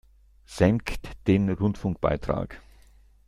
Senkt 0.47 1.07
den 1.27 1.47
Rundfunkbeitrag! 1.51 2.59